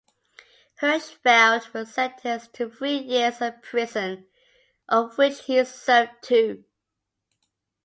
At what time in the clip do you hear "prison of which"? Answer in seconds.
3.61-5.43